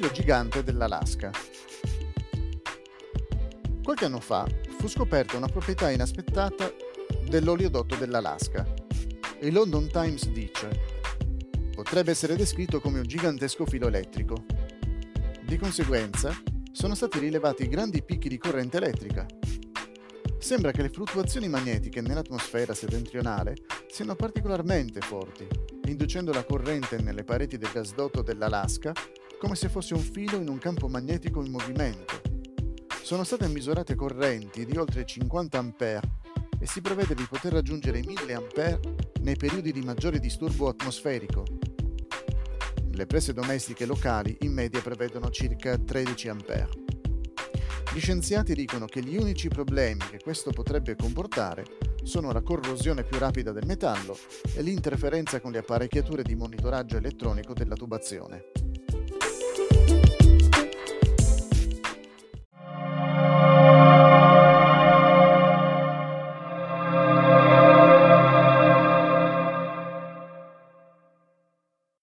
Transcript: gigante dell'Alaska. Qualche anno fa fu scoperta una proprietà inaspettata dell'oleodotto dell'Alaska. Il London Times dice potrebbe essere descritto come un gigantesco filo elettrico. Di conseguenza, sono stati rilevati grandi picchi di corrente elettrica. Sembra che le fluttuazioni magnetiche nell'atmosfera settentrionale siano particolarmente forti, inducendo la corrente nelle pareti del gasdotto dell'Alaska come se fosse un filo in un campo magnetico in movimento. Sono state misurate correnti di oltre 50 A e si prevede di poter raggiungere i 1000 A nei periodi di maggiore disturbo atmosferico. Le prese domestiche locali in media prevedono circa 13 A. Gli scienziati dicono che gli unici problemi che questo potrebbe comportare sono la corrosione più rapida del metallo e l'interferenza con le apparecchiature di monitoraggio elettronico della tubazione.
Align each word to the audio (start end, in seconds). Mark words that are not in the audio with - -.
gigante 0.00 0.62
dell'Alaska. 0.62 1.30
Qualche 3.82 4.04
anno 4.04 4.20
fa 4.20 4.46
fu 4.78 4.88
scoperta 4.88 5.36
una 5.36 5.48
proprietà 5.48 5.90
inaspettata 5.90 6.72
dell'oleodotto 7.28 7.96
dell'Alaska. 7.96 8.66
Il 9.40 9.52
London 9.52 9.88
Times 9.88 10.28
dice 10.28 10.68
potrebbe 11.74 12.12
essere 12.12 12.36
descritto 12.36 12.80
come 12.80 13.00
un 13.00 13.06
gigantesco 13.06 13.66
filo 13.66 13.88
elettrico. 13.88 14.44
Di 15.42 15.58
conseguenza, 15.58 16.34
sono 16.70 16.94
stati 16.94 17.18
rilevati 17.18 17.68
grandi 17.68 18.02
picchi 18.02 18.28
di 18.28 18.38
corrente 18.38 18.78
elettrica. 18.78 19.26
Sembra 20.38 20.70
che 20.70 20.82
le 20.82 20.90
fluttuazioni 20.90 21.48
magnetiche 21.48 22.00
nell'atmosfera 22.00 22.72
settentrionale 22.72 23.56
siano 23.88 24.16
particolarmente 24.16 25.00
forti, 25.00 25.46
inducendo 25.86 26.32
la 26.32 26.44
corrente 26.44 26.98
nelle 26.98 27.24
pareti 27.24 27.58
del 27.58 27.70
gasdotto 27.72 28.22
dell'Alaska 28.22 28.92
come 29.42 29.56
se 29.56 29.68
fosse 29.68 29.94
un 29.94 30.00
filo 30.00 30.36
in 30.36 30.48
un 30.48 30.58
campo 30.58 30.86
magnetico 30.86 31.42
in 31.42 31.50
movimento. 31.50 32.20
Sono 33.02 33.24
state 33.24 33.48
misurate 33.48 33.96
correnti 33.96 34.64
di 34.64 34.76
oltre 34.76 35.04
50 35.04 35.58
A 35.58 36.00
e 36.60 36.64
si 36.68 36.80
prevede 36.80 37.16
di 37.16 37.26
poter 37.28 37.54
raggiungere 37.54 37.98
i 37.98 38.06
1000 38.06 38.34
A 38.34 38.80
nei 39.22 39.34
periodi 39.34 39.72
di 39.72 39.80
maggiore 39.80 40.20
disturbo 40.20 40.68
atmosferico. 40.68 41.42
Le 42.92 43.06
prese 43.06 43.32
domestiche 43.32 43.84
locali 43.84 44.36
in 44.42 44.52
media 44.52 44.80
prevedono 44.80 45.28
circa 45.30 45.76
13 45.76 46.28
A. 46.28 46.36
Gli 47.92 47.98
scienziati 47.98 48.54
dicono 48.54 48.86
che 48.86 49.02
gli 49.02 49.16
unici 49.16 49.48
problemi 49.48 50.04
che 50.08 50.20
questo 50.22 50.52
potrebbe 50.52 50.94
comportare 50.94 51.64
sono 52.04 52.30
la 52.30 52.42
corrosione 52.42 53.02
più 53.02 53.18
rapida 53.18 53.50
del 53.50 53.66
metallo 53.66 54.16
e 54.54 54.62
l'interferenza 54.62 55.40
con 55.40 55.50
le 55.50 55.58
apparecchiature 55.58 56.22
di 56.22 56.36
monitoraggio 56.36 56.96
elettronico 56.96 57.54
della 57.54 57.74
tubazione. 57.74 58.52